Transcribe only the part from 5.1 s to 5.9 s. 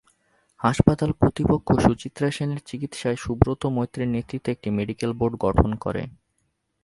board গঠন